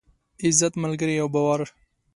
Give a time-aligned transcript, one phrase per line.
[0.43, 1.61] عزت، ملگري او باور.